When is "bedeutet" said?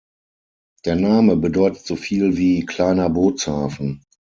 1.35-1.85